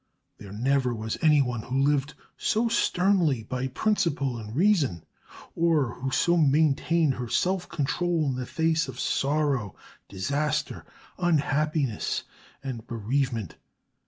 [0.39, 5.03] There never was anyone who lived so sternly by principle and reason,
[5.55, 9.75] or who so maintained her self control in the face of sorrow,
[10.09, 10.85] disaster,
[11.19, 12.23] unhappiness,
[12.63, 13.57] and bereavement.